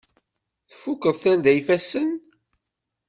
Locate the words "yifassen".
1.57-2.09